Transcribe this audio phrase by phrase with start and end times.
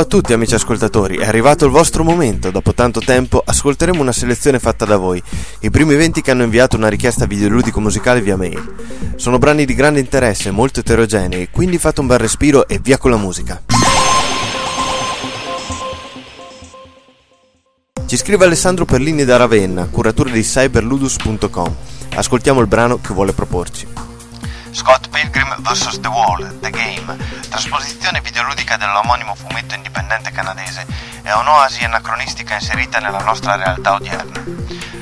[0.00, 4.12] Ciao a tutti amici ascoltatori, è arrivato il vostro momento, dopo tanto tempo ascolteremo una
[4.12, 5.22] selezione fatta da voi,
[5.60, 9.12] i primi 20 che hanno inviato una richiesta videoludico musicale via mail.
[9.16, 13.10] Sono brani di grande interesse, molto eterogenei, quindi fate un bel respiro e via con
[13.10, 13.62] la musica.
[18.06, 21.74] Ci scrive Alessandro Perlini da Ravenna, curatore di cyberludus.com.
[22.14, 24.09] Ascoltiamo il brano che vuole proporci.
[24.72, 26.00] Scott Pilgrim vs.
[26.00, 27.16] The Wall, The Game,
[27.48, 30.86] trasposizione videoludica dell'omonimo fumetto indipendente canadese,
[31.22, 34.42] è un'oasi anacronistica inserita nella nostra realtà odierna.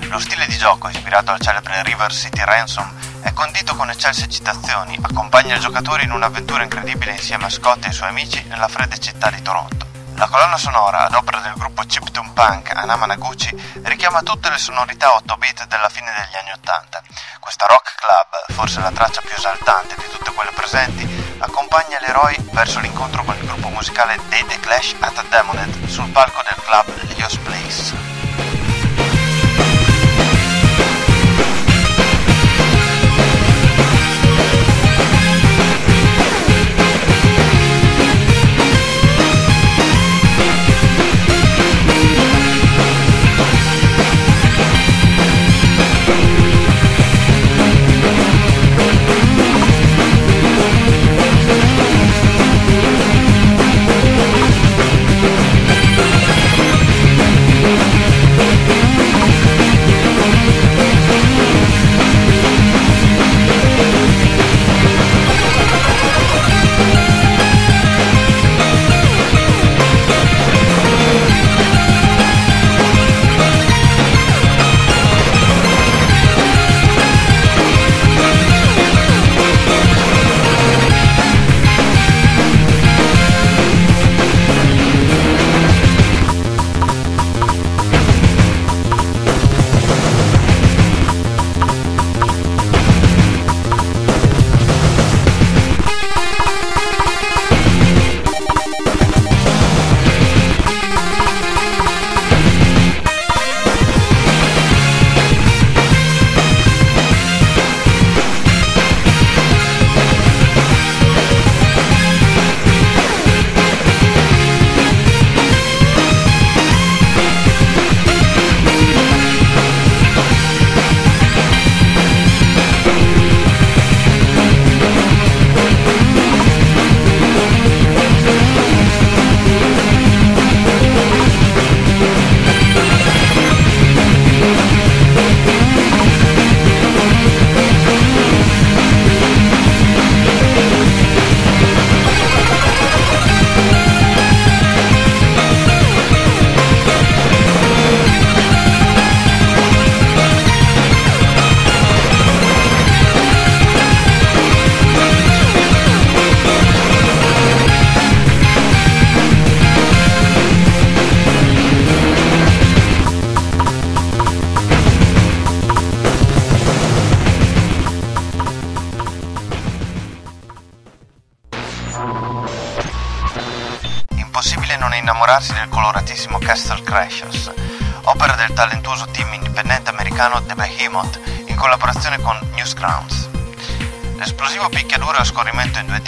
[0.09, 4.99] Lo stile di gioco, ispirato al celebre River City Ransom, è condito con eccelse citazioni,
[5.01, 8.97] accompagna il giocatore in un'avventura incredibile insieme a Scott e ai suoi amici nella fredda
[8.97, 9.88] città di Toronto.
[10.19, 15.11] La colonna sonora, ad opera del gruppo chiptune punk Anama Naguchi, richiama tutte le sonorità
[15.11, 17.03] 8-bit della fine degli anni 80.
[17.39, 21.07] Questa rock club, forse la traccia più esaltante di tutte quelle presenti,
[21.39, 26.43] accompagna l'eroe verso l'incontro con il gruppo musicale Day The Clash at Demonet sul palco
[26.43, 28.18] del club Leo's Place.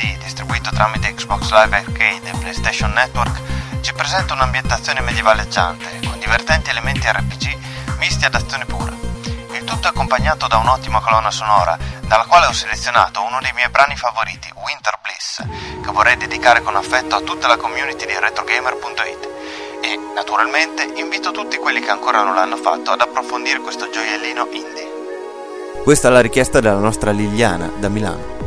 [0.00, 3.38] Distribuito tramite Xbox Live Arcade e PlayStation Network,
[3.82, 7.58] ci presenta un'ambientazione medievaleggiante con divertenti elementi RPG
[7.98, 8.92] misti ad azione pura.
[9.52, 13.68] Il tutto è accompagnato da un'ottima colonna sonora, dalla quale ho selezionato uno dei miei
[13.68, 15.44] brani favoriti, Winter Bliss,
[15.82, 19.28] che vorrei dedicare con affetto a tutta la community di retrogamer.it.
[19.82, 24.88] E, naturalmente, invito tutti quelli che ancora non l'hanno fatto ad approfondire questo gioiellino indie.
[25.84, 28.39] Questa è la richiesta della nostra Liliana da Milano.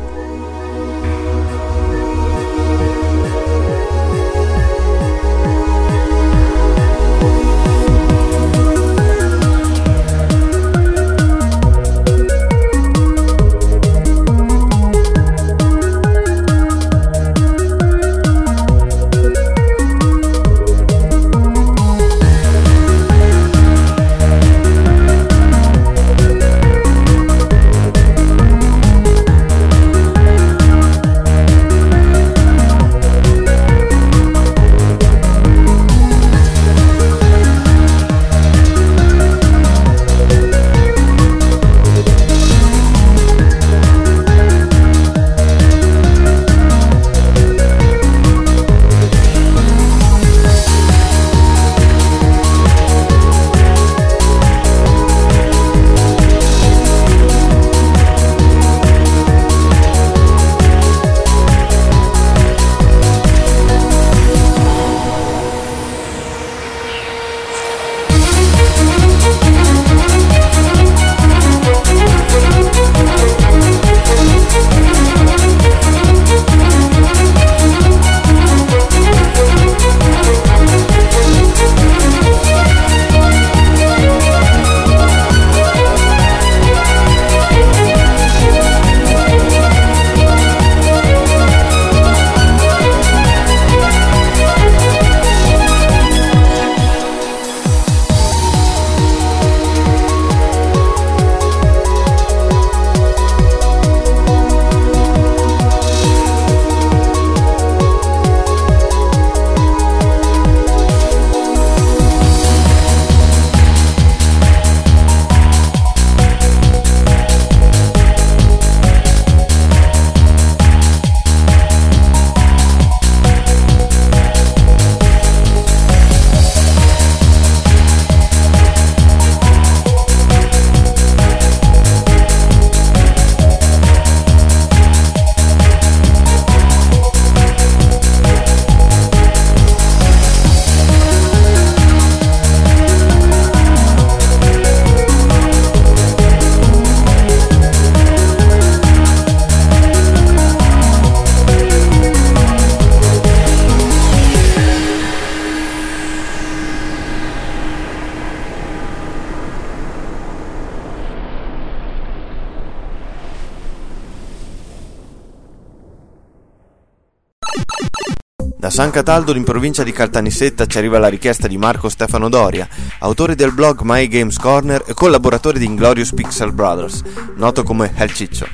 [168.74, 172.68] San Cataldo, in provincia di Caltanissetta, ci arriva la richiesta di Marco Stefano Doria,
[173.02, 177.04] autore del blog My Games Corner e collaboratore di Inglorious Pixel Brothers,
[177.36, 178.48] noto come El Ciccio.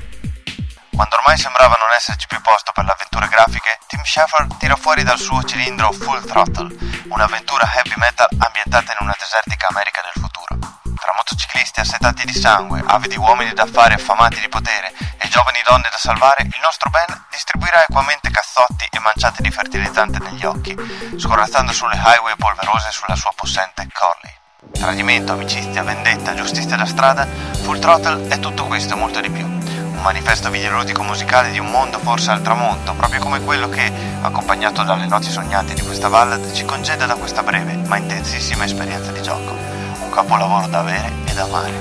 [0.93, 5.03] Quando ormai sembrava non esserci più posto per le avventure grafiche, Tim Schafer tira fuori
[5.03, 6.75] dal suo cilindro Full Throttle,
[7.07, 10.88] un'avventura heavy metal ambientata in una desertica America del futuro.
[11.09, 15.97] Tra motociclisti assetati di sangue, avidi uomini d'affari affamati di potere e giovani donne da
[15.97, 20.77] salvare, il nostro Ben distribuirà equamente cazzotti e manciate di fertilizzante negli occhi,
[21.17, 24.31] scorazzando sulle highway polverose sulla sua possente Corley.
[24.71, 27.25] Tradimento, amicizia, vendetta, giustizia da strada,
[27.63, 29.45] Full Throttle è tutto questo e molto di più.
[29.45, 33.91] Un manifesto videoludico musicale di un mondo forse al tramonto, proprio come quello che,
[34.21, 39.11] accompagnato dalle noti sognate di questa ballad, ci congeda da questa breve ma intensissima esperienza
[39.11, 39.78] di gioco.
[40.19, 41.71] Capolavoro da avere e da amare.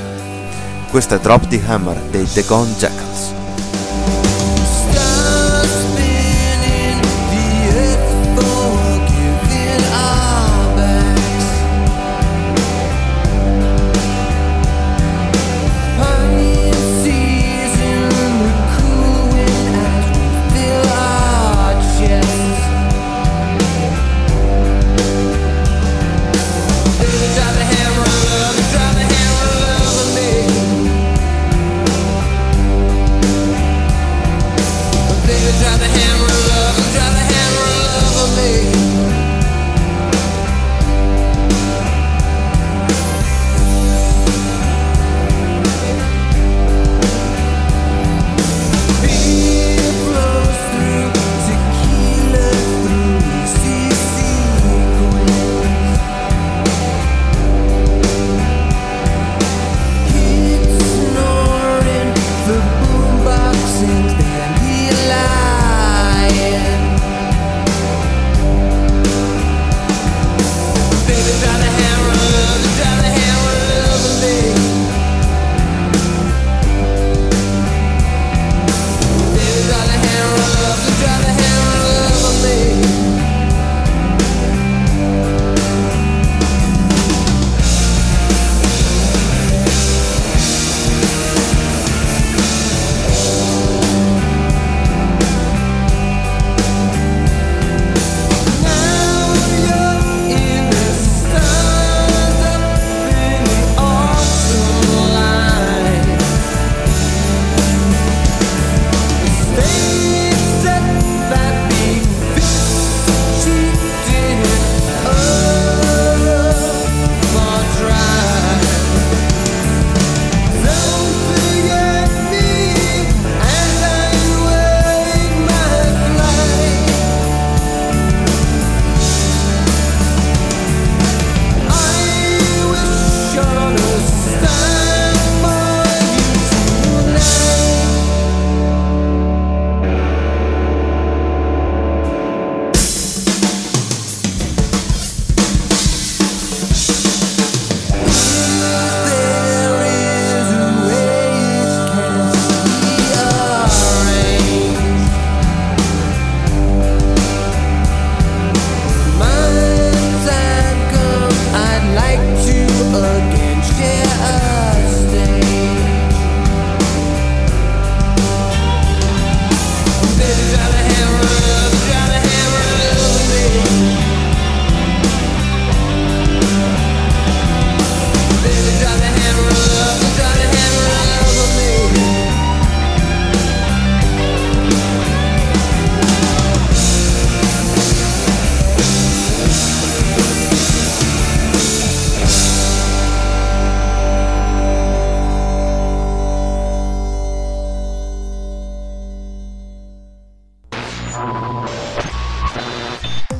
[0.90, 3.37] Questo è Drop the Hammer dei The Gone Jackals.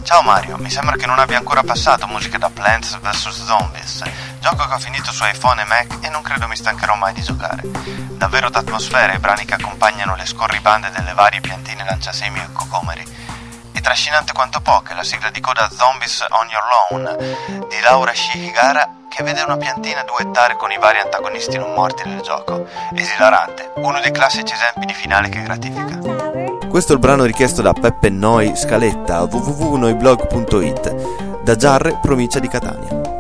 [0.09, 4.03] Ciao Mario, mi sembra che non abbia ancora passato musica da Plants vs Zombies,
[4.41, 7.21] gioco che ho finito su iPhone e Mac e non credo mi stancherò mai di
[7.23, 7.61] giocare.
[8.17, 13.05] Davvero d'atmosfera i brani che accompagnano le scorribande delle varie piantine lanciasemi e cocomeri.
[13.71, 18.95] E trascinante quanto poche la sigla di coda Zombies on Your Lawn di Laura Shihigara
[19.11, 22.67] che vede una piantina duettare con i vari antagonisti non morti del gioco.
[22.95, 26.18] Esilarante, uno dei classici esempi di finale che gratifica.
[26.79, 33.18] Questo è il brano richiesto da Peppe Noi Scaletta www.noiblog.it da Giarre, provincia di Catania.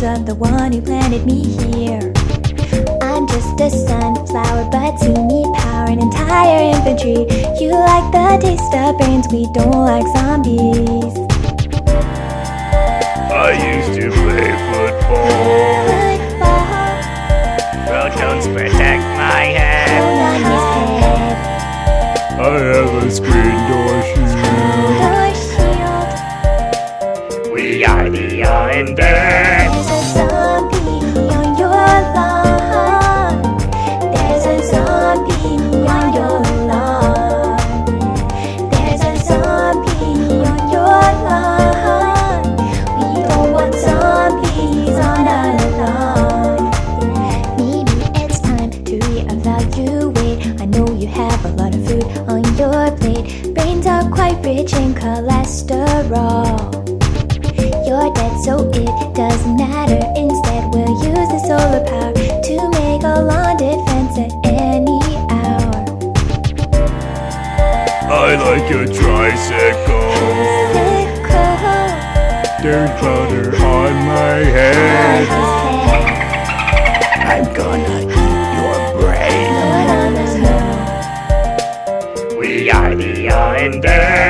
[0.00, 2.12] Bones of the one who planted me here.
[3.02, 7.26] I'm just a sunflower, but see me power an entire infantry.
[7.60, 11.16] You like the taste of brains, we don't like zombies.
[13.32, 15.86] I used to play football.
[16.08, 16.66] Football,
[17.86, 20.00] Protons protect my head.
[20.02, 20.66] on his
[21.04, 21.36] head,
[22.40, 24.30] I have a screen door shield.
[27.52, 29.59] We are the undead.
[68.12, 70.10] I like a tricycle.
[70.72, 71.30] Sickle
[72.60, 75.28] There's butter on my head.
[77.30, 79.52] I'm gonna eat your brain.
[82.36, 84.29] We are the undead.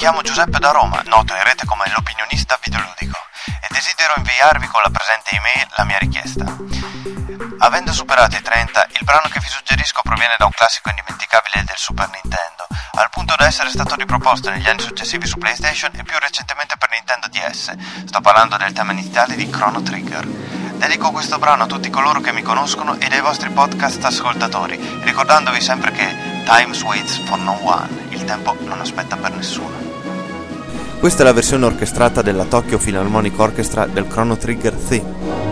[0.00, 3.18] Chiamo Giuseppe da Roma, noto in rete come l'opinionista videoludico
[3.60, 6.42] e desidero inviarvi con la presente email la mia richiesta.
[7.58, 11.76] Avendo superato i 30, il brano che vi suggerisco proviene da un classico indimenticabile del
[11.76, 12.66] Super Nintendo,
[12.96, 16.88] al punto da essere stato riproposto negli anni successivi su PlayStation e più recentemente per
[16.92, 18.06] Nintendo DS.
[18.06, 20.24] Sto parlando del tema iniziale di Chrono Trigger.
[20.24, 25.60] Dedico questo brano a tutti coloro che mi conoscono e ai vostri podcast ascoltatori, ricordandovi
[25.60, 29.89] sempre che Time waits for no one, il tempo non aspetta per nessuno.
[31.00, 35.49] Questa è la versione orchestrata della Tokyo Philharmonic Orchestra del Chrono Trigger Theme.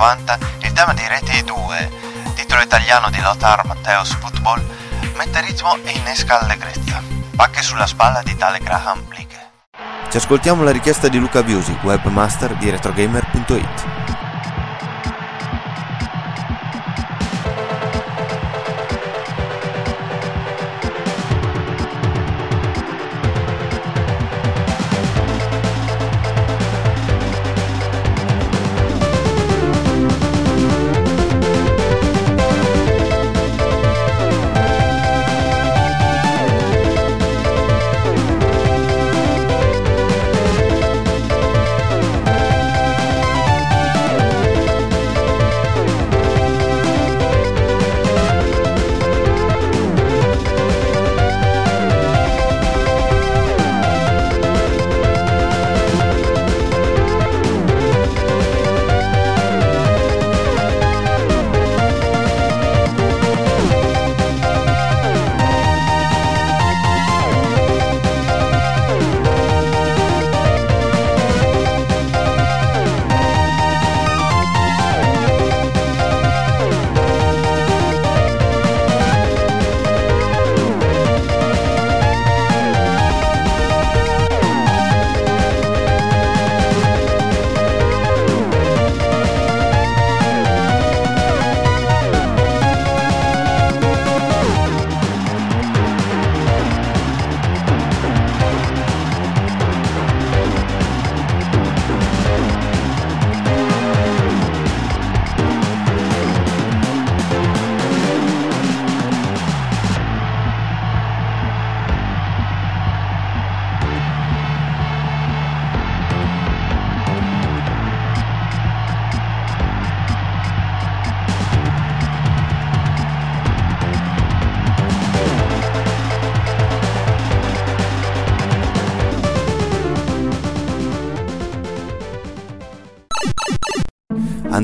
[0.00, 1.90] 1990, il tema di Rete 2,
[2.34, 4.64] titolo italiano di Lothar Matthäus Football,
[5.14, 7.02] mette ritmo e innesca allegrezza.
[7.36, 9.50] Pacche sulla spalla di tale Graham Blige.
[10.08, 13.99] Ci ascoltiamo la richiesta di Luca Biusi, webmaster di retrogamer.it.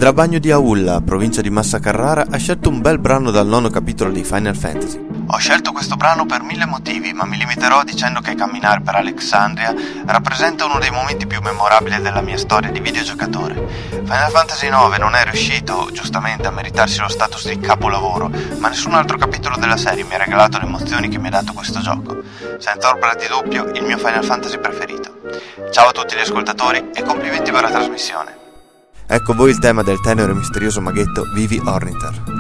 [0.07, 3.71] Andrea Bagno di Aulla, provincia di Massa Carrara, ha scelto un bel brano dal nono
[3.71, 5.05] capitolo di Final Fantasy.
[5.27, 9.75] Ho scelto questo brano per mille motivi, ma mi limiterò dicendo che camminare per Alexandria
[10.05, 13.67] rappresenta uno dei momenti più memorabili della mia storia di videogiocatore.
[14.05, 18.95] Final Fantasy IX non è riuscito, giustamente, a meritarsi lo status di capolavoro, ma nessun
[18.95, 22.23] altro capitolo della serie mi ha regalato le emozioni che mi ha dato questo gioco.
[22.61, 25.19] Senza ombra di dubbio, il mio Final Fantasy preferito.
[25.73, 28.36] Ciao a tutti gli ascoltatori e complimenti per la trasmissione.
[29.09, 32.36] Ecco voi il tema del tenero e misterioso maghetto Vivi Orniter.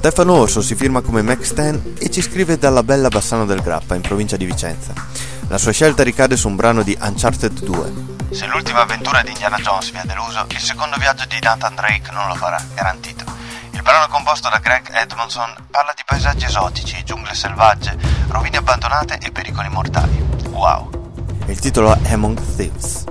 [0.00, 3.94] Stefano Orso si firma come Max 10 e ci scrive dalla bella Bassano del Grappa,
[3.94, 4.94] in provincia di Vicenza.
[5.48, 7.92] La sua scelta ricade su un brano di Uncharted 2.
[8.30, 12.10] Se l'ultima avventura di Indiana Jones vi ha deluso, il secondo viaggio di Nathan Drake
[12.12, 13.26] non lo farà, garantito.
[13.72, 17.94] Il brano composto da Greg Edmondson parla di paesaggi esotici, giungle selvagge,
[18.28, 20.24] rovine abbandonate e pericoli mortali.
[20.48, 20.88] Wow!
[21.44, 23.04] Il titolo è Among Thieves.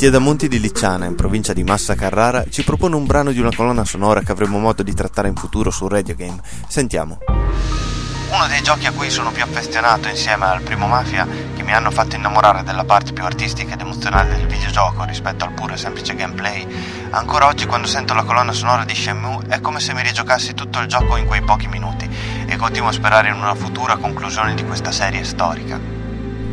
[0.00, 3.54] Mattia Damonti di Licciana, in provincia di Massa Carrara, ci propone un brano di una
[3.54, 6.40] colonna sonora che avremo modo di trattare in futuro su Radio Game.
[6.68, 7.18] Sentiamo.
[7.28, 11.90] Uno dei giochi a cui sono più affezionato insieme al primo Mafia, che mi hanno
[11.90, 16.14] fatto innamorare della parte più artistica ed emozionale del videogioco rispetto al puro e semplice
[16.14, 16.66] gameplay,
[17.10, 20.78] ancora oggi quando sento la colonna sonora di Shenmue è come se mi rigiocassi tutto
[20.78, 22.08] il gioco in quei pochi minuti
[22.46, 25.78] e continuo a sperare in una futura conclusione di questa serie storica.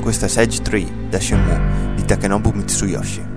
[0.01, 3.35] Questo è Sage 3 da Shenmue di Takenobu Mitsuyoshi.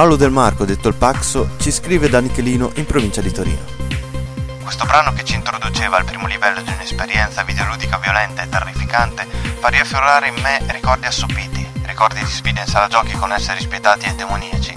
[0.00, 3.60] Paolo Del Marco, detto il Paxo, ci scrive da Nichelino in provincia di Torino.
[4.62, 9.26] Questo brano che ci introduceva al primo livello di un'esperienza videoludica violenta e terrificante
[9.58, 14.06] fa riaffiorare in me ricordi assopiti, ricordi di sfide in sala giochi con esseri spietati
[14.06, 14.74] e demoniaci,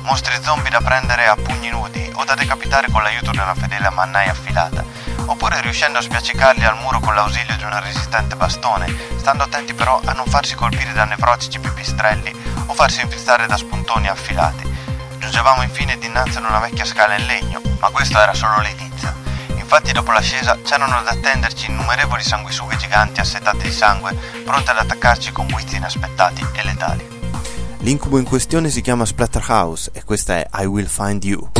[0.00, 3.88] mostri zombie da prendere a pugni nudi o da decapitare con l'aiuto di una fedele
[3.90, 4.84] mannaia affilata,
[5.26, 10.00] oppure riuscendo a spiaccicarli al muro con l'ausilio di un resistente bastone, stando attenti però
[10.04, 12.34] a non farsi colpire da nevrotici pipistrelli
[12.66, 14.68] o farsi infestare da spuntoni affilati.
[15.18, 19.14] Giungevamo infine dinanzi ad una vecchia scala in legno, ma questo era solo l'inizio.
[19.54, 24.12] Infatti dopo l'ascesa c'erano ad attenderci innumerevoli sanguisughe giganti assetati di sangue,
[24.44, 27.14] pronte ad attaccarci con guizzi inaspettati e letali.
[27.78, 31.50] L'incubo in questione si chiama Splatterhouse e questa è I Will Find You.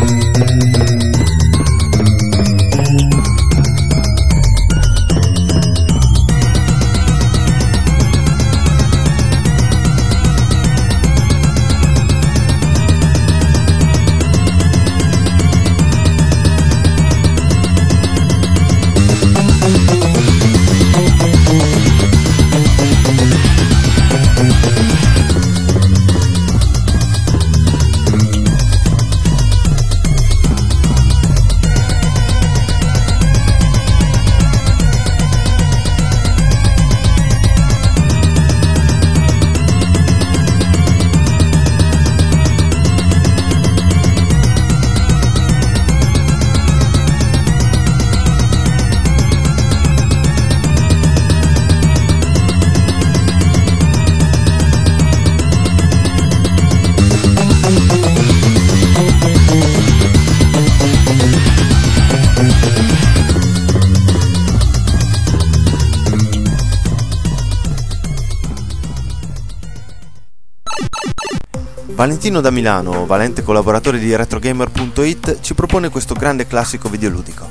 [72.07, 77.51] Valentino da Milano, valente collaboratore di RetroGamer.it, ci propone questo grande classico videoludico.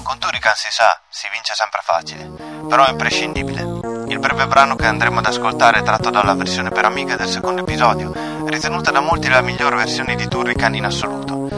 [0.00, 2.30] Con Turrican si sa, si vince sempre facile,
[2.68, 3.62] però è imprescindibile.
[4.06, 7.62] Il breve brano che andremo ad ascoltare è tratto dalla versione per Amiga del secondo
[7.62, 8.12] episodio,
[8.46, 11.48] ritenuta da molti la miglior versione di Turrican in assoluto.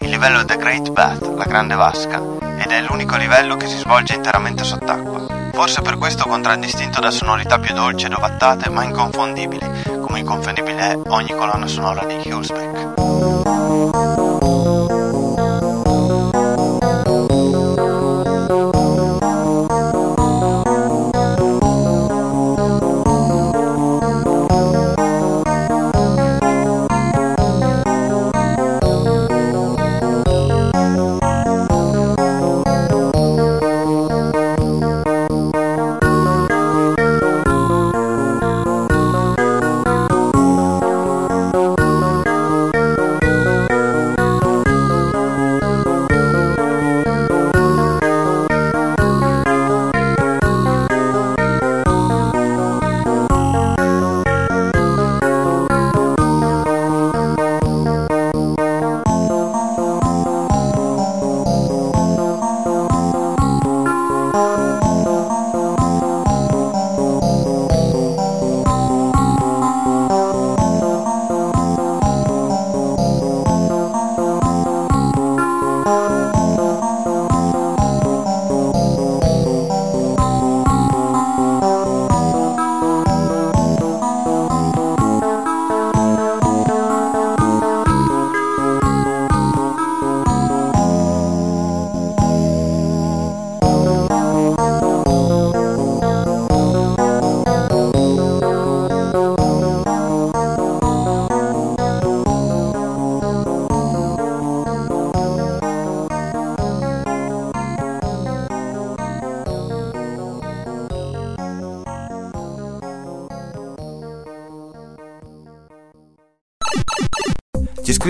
[0.00, 2.22] Il livello è The Great Bath, la grande vasca,
[2.56, 5.50] ed è l'unico livello che si svolge interamente sott'acqua.
[5.52, 10.98] Forse per questo contraddistinto da sonorità più dolci ed ovattate, ma inconfondibili, come inconfondibile è
[11.06, 14.29] ogni colonna sonora di Hulsbeck.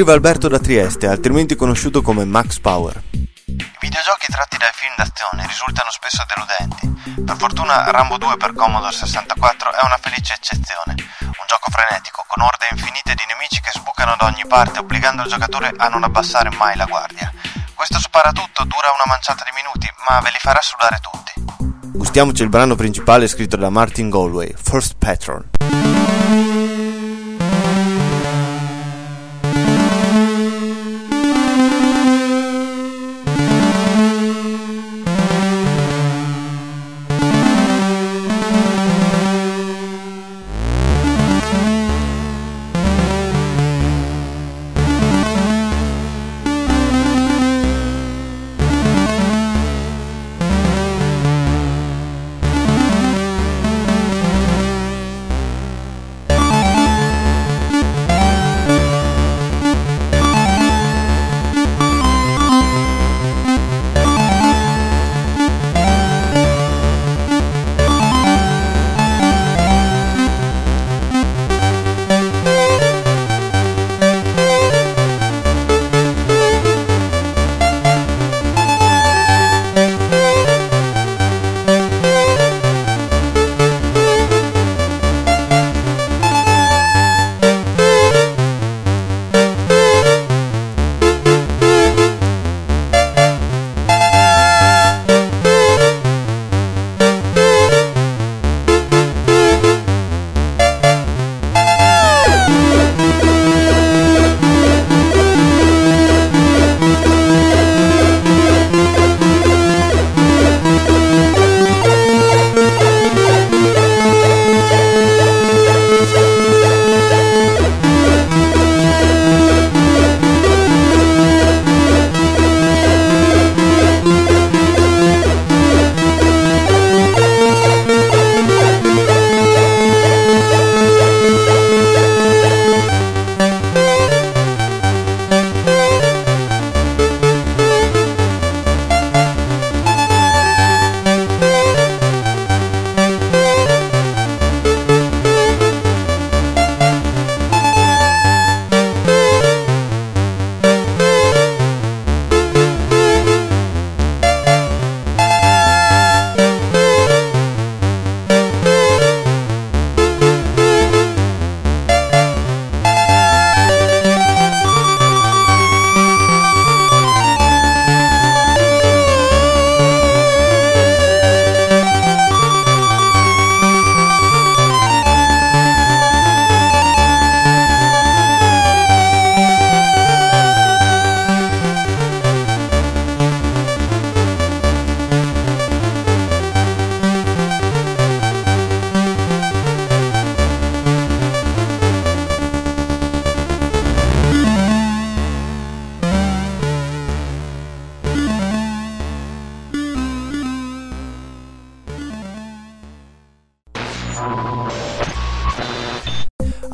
[0.00, 3.02] Scrive Alberto da Trieste, altrimenti conosciuto come Max Power.
[3.12, 7.20] I videogiochi tratti dai film d'azione risultano spesso deludenti.
[7.22, 10.94] Per fortuna Rambo 2 per Commodore 64 è una felice eccezione.
[11.20, 15.28] Un gioco frenetico, con orde infinite di nemici che sbucano da ogni parte, obbligando il
[15.28, 17.30] giocatore a non abbassare mai la guardia.
[17.74, 21.32] Questo sparatutto dura una manciata di minuti, ma ve li farà sudare tutti.
[21.92, 25.49] Gustiamoci il brano principale scritto da Martin Galway, First Patron.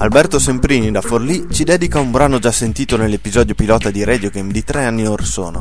[0.07, 4.53] Alberto Semprini da Forlì ci dedica un brano già sentito nell'episodio pilota di Radio Game
[4.53, 5.61] di tre anni or sono,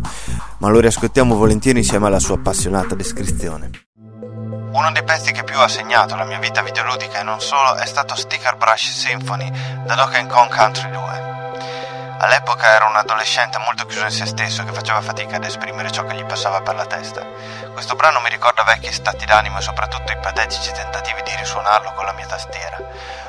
[0.60, 3.72] ma lo riascoltiamo volentieri insieme alla sua appassionata descrizione.
[3.98, 7.88] Uno dei pezzi che più ha segnato la mia vita videoludica e non solo è
[7.88, 9.50] stato Sticker Brush Symphony
[9.84, 11.26] da Donkey Kong Country 2.
[12.20, 16.06] All'epoca ero un adolescente molto chiuso in se stesso che faceva fatica ad esprimere ciò
[16.06, 17.26] che gli passava per la testa.
[17.74, 22.06] Questo brano mi ricorda vecchi stati d'animo e soprattutto i patetici tentativi di risuonarlo con
[22.06, 22.78] la mia tastiera.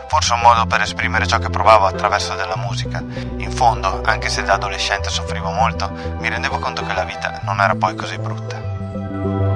[0.09, 3.03] Forse un modo per esprimere ciò che provavo attraverso della musica.
[3.39, 7.61] In fondo, anche se da adolescente soffrivo molto, mi rendevo conto che la vita non
[7.61, 9.56] era poi così brutta.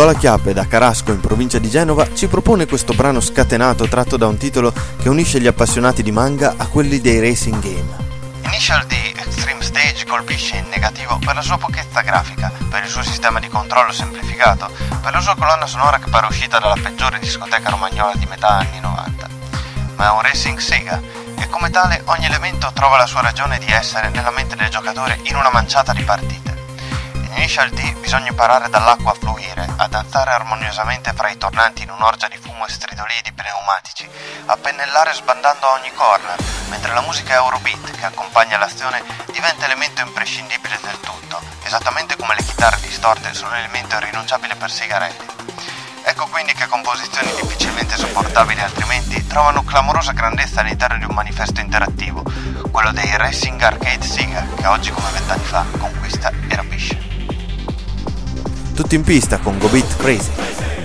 [0.00, 4.28] Nicola Chiappe da Carasco in provincia di Genova ci propone questo brano scatenato tratto da
[4.28, 7.96] un titolo che unisce gli appassionati di manga a quelli dei racing game.
[8.44, 13.02] Initial D Extreme Stage colpisce in negativo per la sua pochezza grafica, per il suo
[13.02, 14.70] sistema di controllo semplificato,
[15.02, 18.80] per la sua colonna sonora che pare uscita dalla peggiore discoteca romagnola di metà anni
[18.80, 19.28] 90.
[19.96, 20.98] Ma è un racing Sega
[21.38, 25.20] e come tale ogni elemento trova la sua ragione di essere nella mente del giocatore
[25.24, 26.59] in una manciata di partite.
[27.40, 31.90] In Initial D bisogna imparare dall'acqua a fluire, a danzare armoniosamente fra i tornanti in
[31.90, 34.06] un'orgia di fumo e stridolii di pneumatici,
[34.44, 36.36] a pennellare sbandando a ogni corner,
[36.68, 42.44] mentre la musica Eurobeat che accompagna l'azione diventa elemento imprescindibile del tutto, esattamente come le
[42.44, 45.26] chitarre distorte sono elemento irrinunciabile per Sigarelli.
[46.02, 52.22] Ecco quindi che composizioni difficilmente sopportabili altrimenti trovano clamorosa grandezza all'interno di un manifesto interattivo,
[52.70, 57.19] quello dei Racing Arcade Siga, che oggi come vent'anni fa conquista e rapisce.
[58.80, 60.79] Tutti in pista con Go Beat Crazy.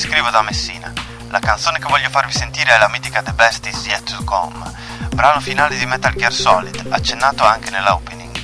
[0.00, 0.90] Scrivo da Messina.
[1.28, 4.72] La canzone che voglio farvi sentire è la mitica The Best Is Yet To Come,
[5.10, 8.34] brano finale di Metal Gear Solid, accennato anche nella opening.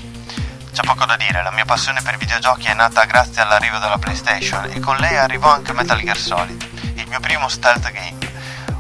[0.71, 3.97] C'è poco da dire, la mia passione per i videogiochi è nata grazie all'arrivo della
[3.97, 6.63] PlayStation e con lei arrivò anche Metal Gear Solid,
[6.95, 8.35] il mio primo stealth game.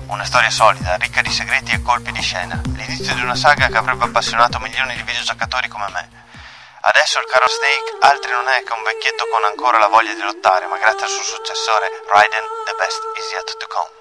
[0.09, 3.79] Una storia solida, ricca di segreti e colpi di scena, l'inizio di una saga che
[3.79, 6.26] avrebbe appassionato milioni di videogiocatori come me.
[6.81, 10.20] Adesso il caro Snake altri non è che un vecchietto con ancora la voglia di
[10.20, 13.95] lottare, ma grazie al suo successore, Raiden, the best is yet to come.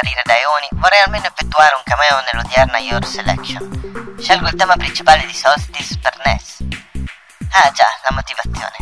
[0.00, 4.16] Apparire da eoni, vorrei almeno effettuare un cameo nell'odierna Your Selection.
[4.18, 6.64] Scelgo il tema principale di Solstice per NES.
[7.52, 8.76] Ah già, la motivazione.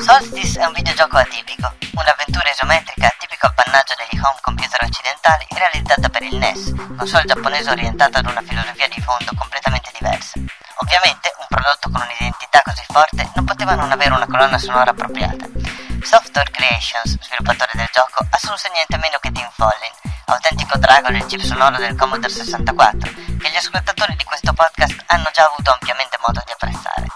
[0.00, 6.22] Solstice è un videogioco atipico, un'avventura isometrica tipico appannaggio degli home computer occidentali realizzata per
[6.22, 10.40] il NES, console giapponese orientata ad una filosofia di fondo completamente diversa.
[10.80, 15.43] Ovviamente, un prodotto con un'identità così forte non poteva non avere una colonna sonora appropriata.
[16.04, 19.90] Software Creations, sviluppatore del gioco, assunse niente meno che Tim Follin,
[20.26, 25.30] autentico drago del chip sonoro del Commodore 64, che gli ascoltatori di questo podcast hanno
[25.32, 27.08] già avuto ampiamente modo di apprezzare.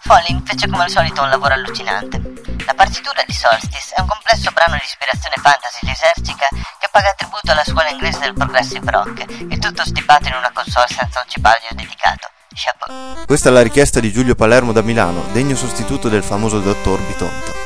[0.00, 2.20] Follin fece come al solito un lavoro allucinante.
[2.66, 6.48] La partitura di Solstice è un complesso brano di ispirazione fantasy lisergica
[6.78, 10.88] che paga tributo alla scuola inglese del progressive rock, il tutto stipato in una console
[10.88, 12.28] senza un cipaglio dedicato.
[12.52, 13.24] Chapeau.
[13.24, 17.59] Questa è la richiesta di Giulio Palermo da Milano, degno sostituto del famoso dottor Bitonto.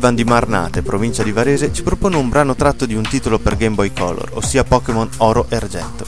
[0.00, 3.58] Ivan di Marnate, provincia di Varese, ci propone un brano tratto di un titolo per
[3.58, 6.06] Game Boy Color, ossia Pokémon Oro e Argento.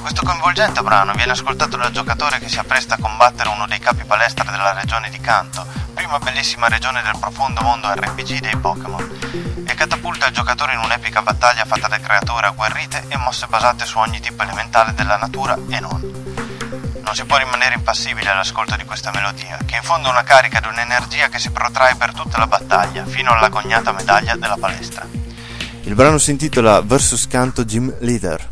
[0.00, 4.04] Questo coinvolgente brano viene ascoltato dal giocatore che si appresta a combattere uno dei capi
[4.04, 9.74] palestra della regione di Kanto, prima bellissima regione del profondo mondo RPG dei Pokémon, e
[9.74, 14.20] catapulta il giocatore in un'epica battaglia fatta da creature agguerrite e mosse basate su ogni
[14.20, 16.01] tipo elementale della natura e non.
[17.12, 21.28] Non si può rimanere impassibili all'ascolto di questa melodia, che infonde una carica ed un'energia
[21.28, 25.06] che si protrae per tutta la battaglia, fino alla cognata medaglia della palestra.
[25.82, 28.51] Il brano si intitola Versus Canto Gym Leader.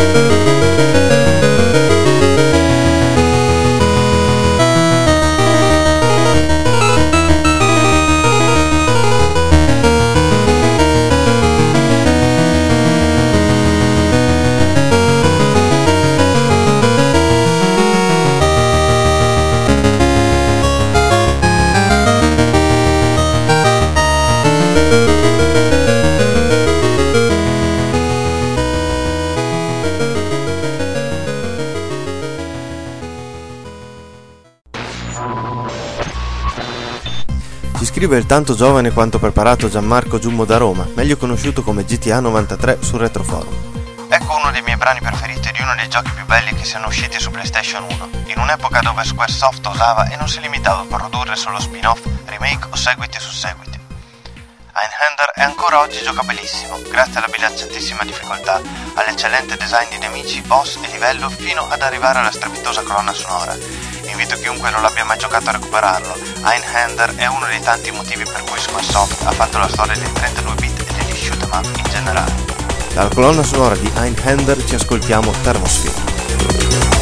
[0.00, 1.19] Ci
[38.10, 42.78] scrive il tanto giovane quanto preparato Gianmarco Giummo da Roma, meglio conosciuto come GTA 93
[42.80, 44.08] su Retroforum.
[44.08, 47.20] Ecco uno dei miei brani preferiti di uno dei giochi più belli che siano usciti
[47.20, 51.60] su PlayStation 1, in un'epoca dove Squaresoft osava e non si limitava a produrre solo
[51.60, 53.78] spin-off, remake o seguiti su seguiti.
[54.72, 58.60] Einhander è ancora oggi giocabilissimo, grazie alla bilanciatissima difficoltà,
[58.94, 63.54] all'eccellente design di nemici, boss e livello fino ad arrivare alla strepitosa colonna sonora.
[64.20, 66.14] Invito chiunque non l'abbia mai giocato a recuperarlo.
[66.44, 70.54] Einhander è uno dei tanti motivi per cui Squaresoft ha fatto la storia dei 32
[70.56, 72.30] bit e degli shoot 'em up in generale.
[72.92, 75.30] Dalla colonna sonora di Einhander ci ascoltiamo.
[75.42, 76.99] Thermosphere.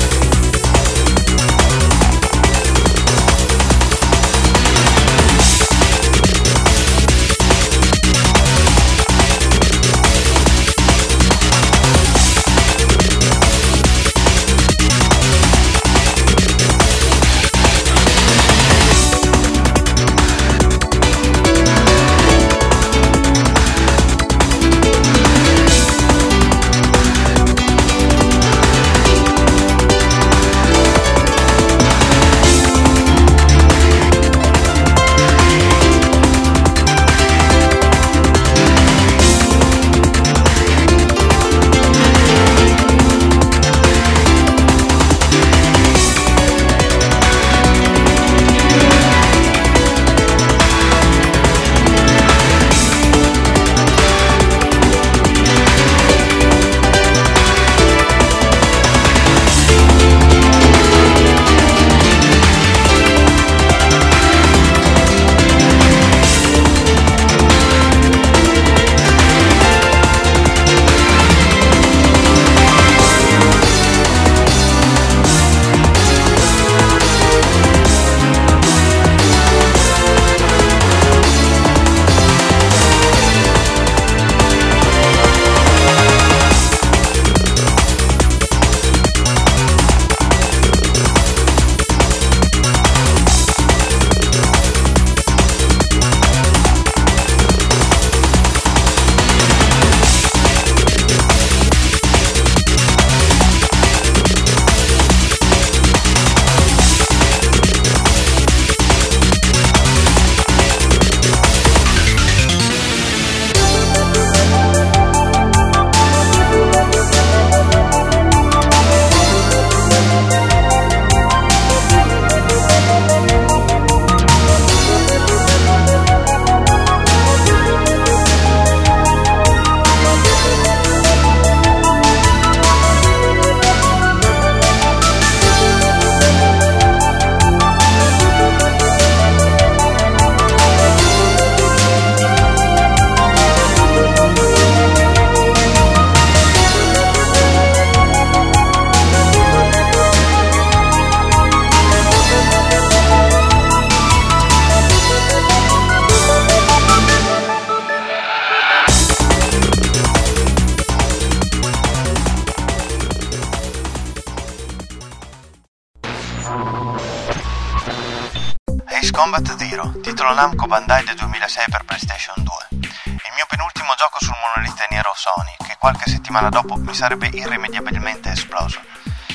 [176.28, 178.78] Settimana dopo mi sarebbe irrimediabilmente esploso.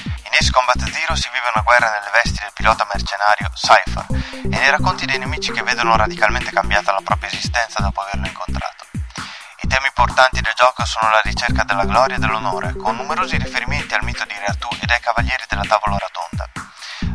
[0.03, 4.05] In Ace Combat Zero si vive una guerra nelle vesti del pilota mercenario Cypher
[4.43, 8.85] e nei racconti dei nemici che vedono radicalmente cambiata la propria esistenza dopo averlo incontrato.
[9.61, 13.95] I temi portanti del gioco sono la ricerca della gloria e dell'onore, con numerosi riferimenti
[13.95, 16.47] al mito di Reatù e dai cavalieri della tavola rotonda.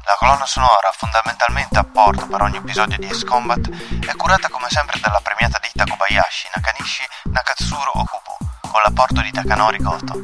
[0.03, 3.69] La colonna sonora, fondamentalmente apporto per ogni episodio di Ace Combat,
[4.05, 9.79] è curata come sempre dalla premiata ditta Kobayashi Nakanishi Nakatsuru Okubu, con l'apporto di Takanori
[9.79, 10.15] Goto.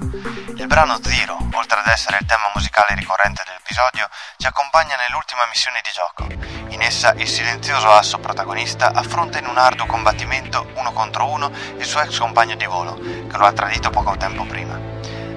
[0.56, 5.80] Il brano Zero, oltre ad essere il tema musicale ricorrente dell'episodio, ci accompagna nell'ultima missione
[5.82, 6.26] di gioco.
[6.72, 11.84] In essa il silenzioso asso protagonista affronta in un arduo combattimento uno contro uno il
[11.84, 14.93] suo ex compagno di volo, che lo ha tradito poco tempo prima.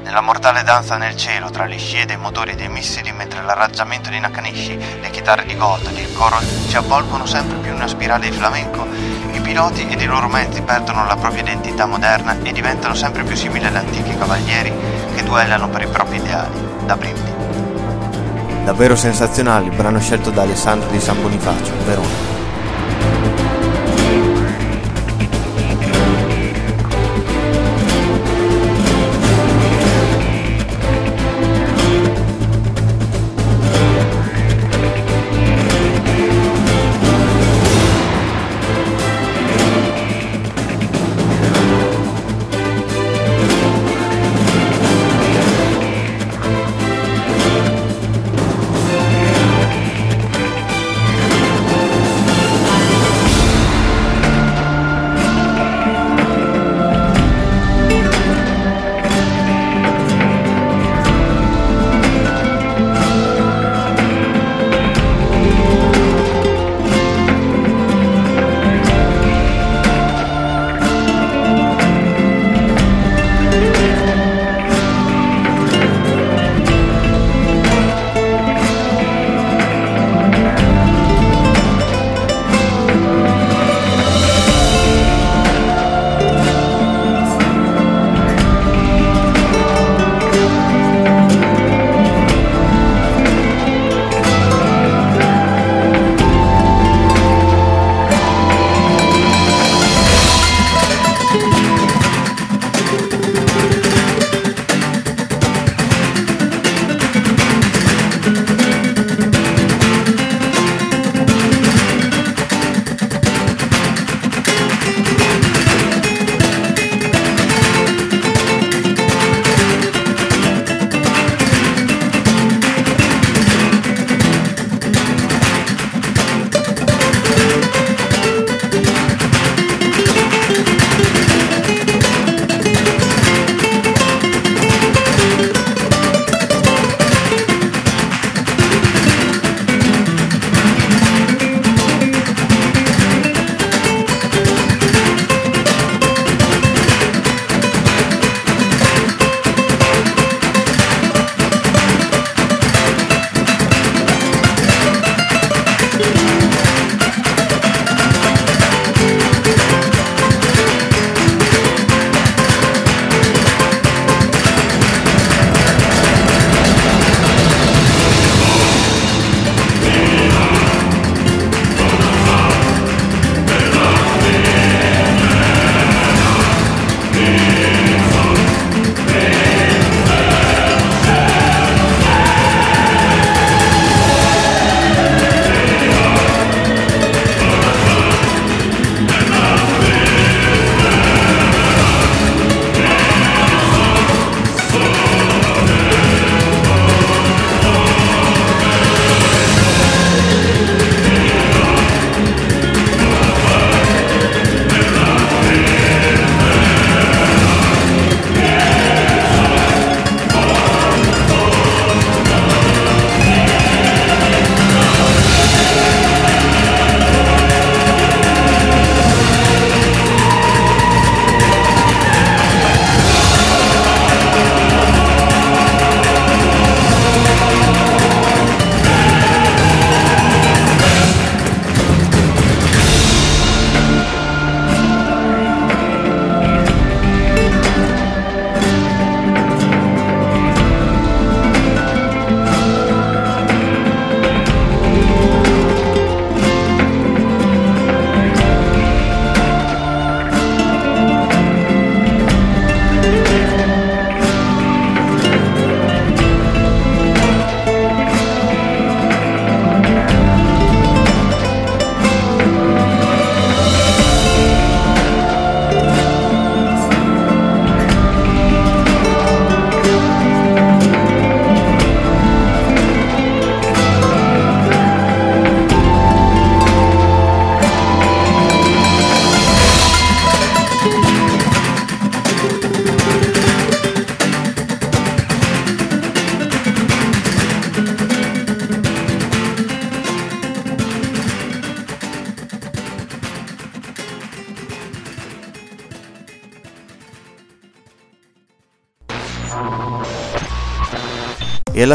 [0.07, 4.09] Nella mortale danza nel cielo tra le scie dei motori e dei missili, mentre l'arrangiamento
[4.09, 6.39] di Nakanishi, le chitarre di Gold ed il coro
[6.69, 8.87] ci avvolgono sempre più in una spirale di flamenco,
[9.33, 13.35] i piloti ed i loro mezzi perdono la propria identità moderna e diventano sempre più
[13.35, 14.73] simili agli antichi cavalieri
[15.13, 17.33] che duellano per i propri ideali, da brividi.
[18.63, 22.36] Davvero sensazionale il brano scelto da Alessandro di San Bonifacio, Verona.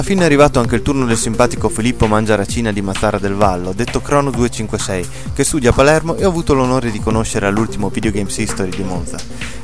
[0.03, 3.73] Alla fine è arrivato anche il turno del simpatico Filippo Mangiaracina di Mazzara del Vallo,
[3.73, 8.11] detto Crono 256, che studia a Palermo e ho avuto l'onore di conoscere all'ultimo Video
[8.11, 9.17] Games History di Monza.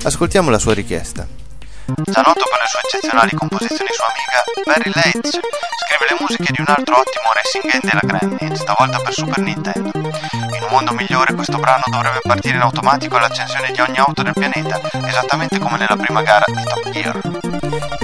[0.05, 1.27] Ascoltiamo la sua richiesta.
[1.27, 5.40] Già noto per le sue eccezionali composizioni su Amiga, Barry Leitch
[5.89, 9.90] scrive le musiche di un altro ottimo racing game della Gremlin, stavolta per Super Nintendo.
[9.93, 14.35] In un mondo migliore questo brano dovrebbe partire in automatico all'accensione di ogni auto del
[14.35, 17.57] pianeta, esattamente come nella prima gara di Top Gear.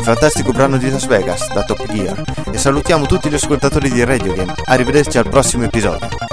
[0.04, 2.22] Fantastico brano di Las Vegas da Top Gear.
[2.52, 4.52] E salutiamo tutti gli ascoltatori di Radio Game.
[4.66, 6.23] Arrivederci al prossimo episodio.